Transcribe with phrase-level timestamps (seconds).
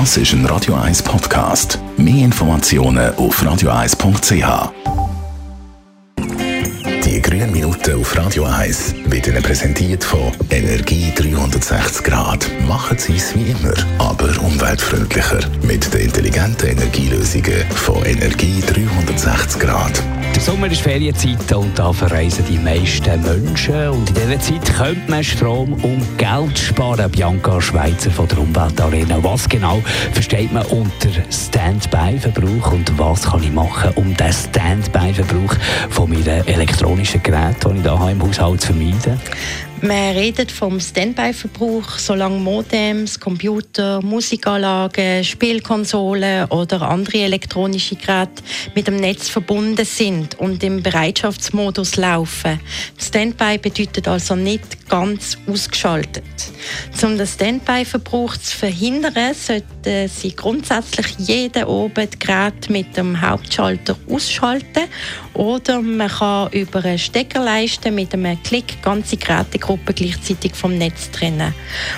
[0.00, 1.78] Das ist ein Radio 1 Podcast.
[1.96, 4.72] Mehr Informationen auf radio1.ch.
[7.04, 12.50] Die grünen Minuten auf Radio 1 werden präsentiert von Energie 360 Grad.
[12.66, 15.38] Machen Sie es wie immer, aber umweltfreundlicher.
[15.62, 20.02] Mit den intelligenten Energielösungen von Energie 360 Grad.
[20.44, 23.88] Sommer ist Ferienzeit und da verreisen die meisten Menschen.
[23.88, 27.10] Und in dieser Zeit könnte man Strom und Geld sparen.
[27.10, 29.24] Bianca Schweizer von der Umweltarena.
[29.24, 29.80] Was genau
[30.12, 35.56] versteht man unter Standby-Verbrauch und was kann ich machen, um den Standby-Verbrauch
[35.88, 39.18] von meinen elektronischen Geräten, die ich hier im Haushalt zu vermeiden?
[39.84, 48.42] Man redet vom Standby-Verbrauch, solange Modems, Computer, Musikanlagen, Spielkonsolen oder andere elektronische Geräte
[48.74, 52.60] mit dem Netz verbunden sind und im Bereitschaftsmodus laufen.
[52.98, 56.24] Standby bedeutet also nicht ganz ausgeschaltet.
[57.02, 63.96] Um den Standby-Verbrauch zu verhindern, sollte Sie grundsätzlich jeden oben das Gerät mit dem Hauptschalter
[64.08, 64.84] ausschalten
[65.34, 69.16] oder man kann über eine Steckerleiste mit einem Klick ganze
[69.74, 71.54] Gerätegruppen gleichzeitig vom Netz trennen.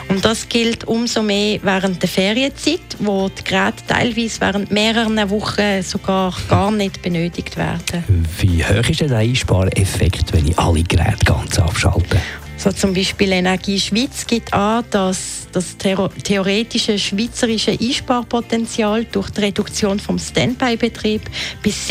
[0.08, 5.82] Und das gilt umso mehr während der Ferienzeit, wo die Geräte teilweise während mehreren Wochen
[5.82, 8.04] sogar gar nicht benötigt werden.
[8.38, 12.20] Wie hoch ist der Einspareffekt, wenn ich alle Geräte ganz abschalte?
[12.58, 20.00] So zum Beispiel Energie Schweiz gibt an, dass das theoretische schweizerische Einsparpotenzial durch die Reduktion
[20.00, 21.20] vom Standby-Betrieb
[21.62, 21.86] bis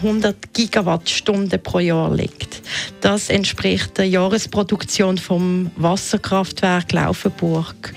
[0.00, 2.62] 700 Gigawattstunden pro Jahr liegt.
[3.00, 7.94] Das entspricht der Jahresproduktion vom Wasserkraftwerk Laufenburg.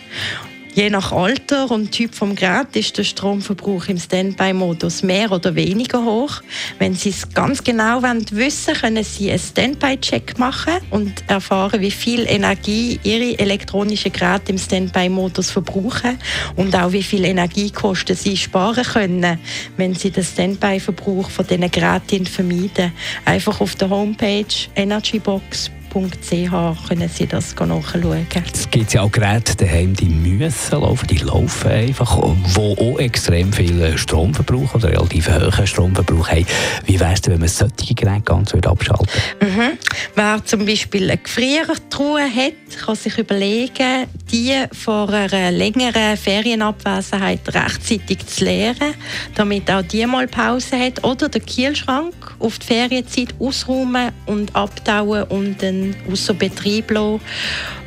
[0.73, 6.01] Je nach Alter und Typ vom Gerät ist der Stromverbrauch im Standby-Modus mehr oder weniger
[6.05, 6.41] hoch.
[6.79, 11.91] Wenn Sie es ganz genau wissen wollen, können Sie einen Standby-Check machen und erfahren, wie
[11.91, 16.17] viel Energie Ihre elektronischen Geräte im Standby-Modus verbrauchen
[16.55, 19.39] und auch wie viel Energiekosten Sie sparen können,
[19.75, 22.93] wenn Sie den Standby-Verbrauch von diesen Geräten vermeiden.
[23.25, 24.45] Einfach auf der Homepage
[24.77, 28.27] energybox.com www.ch können Sie das nachschauen.
[28.53, 32.17] Es gibt ja auch Geräte daheim, die müssen laufen, die laufen einfach,
[32.55, 36.45] die auch extrem viel Stromverbrauch oder relativ hohen Stromverbrauch haben.
[36.85, 39.07] Wie wäre es wenn man solche Geräte ganz abschalten
[39.41, 39.77] mhm.
[40.15, 48.25] Wer zum Beispiel eine Gefriertruhe hat, kann sich überlegen, die vor einer längeren Ferienabwesenheit rechtzeitig
[48.25, 48.93] zu leeren,
[49.35, 51.03] damit auch die mal Pause hat.
[51.03, 57.21] Oder den Kielschrank auf die Ferienzeit ausräumen und abtauen und dann außer Betrieb lassen.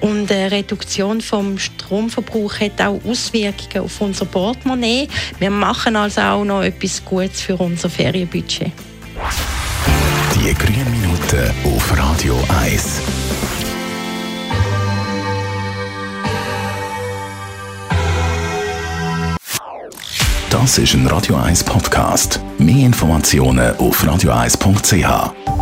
[0.00, 5.08] Und eine Reduktion vom Stromverbrauch hat auch Auswirkungen auf unser Portemonnaie.
[5.38, 8.72] Wir machen also auch noch etwas Gutes für unser Ferienbudget.
[10.34, 13.00] Die grünen Minuten auf Radio 1.
[20.50, 22.40] Das ist ein Radio 1 Podcast.
[22.58, 25.53] Mehr Informationen auf radio1.ch.